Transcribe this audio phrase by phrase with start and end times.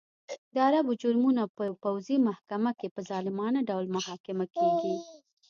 [0.53, 4.95] د عربو جرمونه په پوځي محکمه کې په ظالمانه ډول محاکمه کېږي.